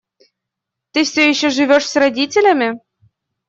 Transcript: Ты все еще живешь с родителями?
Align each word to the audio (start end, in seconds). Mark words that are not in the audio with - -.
Ты 0.93 1.03
все 1.03 1.29
еще 1.29 1.51
живешь 1.51 1.85
с 1.87 1.95
родителями? 1.95 2.79